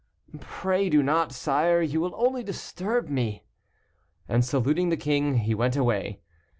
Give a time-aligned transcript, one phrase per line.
[0.39, 3.43] "Pray do not, sire, you will only disturb me,"
[4.27, 6.21] and saluting the king, he went away.